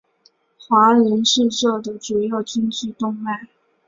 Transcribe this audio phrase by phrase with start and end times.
[0.67, 3.47] 华人是这的主要经济动脉。